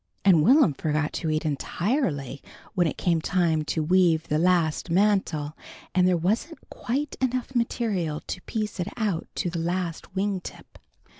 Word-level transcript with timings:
And 0.25 0.41
Will'm 0.43 0.73
forgot 0.73 1.13
to 1.13 1.29
eat 1.29 1.45
entirely, 1.45 2.41
when 2.73 2.87
it 2.87 2.97
came 2.97 3.21
to 3.21 3.27
the 3.31 3.35
time 3.35 3.61
of 3.77 3.91
weaving 3.91 4.25
the 4.29 4.39
last 4.39 4.89
mantle, 4.89 5.55
and 5.93 6.07
there 6.07 6.17
wasn't 6.17 6.57
quite 6.71 7.13
enough 7.21 7.53
material 7.55 8.19
to 8.21 8.41
piece 8.41 8.79
it 8.79 8.87
out 8.97 9.27
to 9.35 9.51
the 9.51 9.59
last 9.59 10.15
wing 10.15 10.39
tip. 10.41 10.79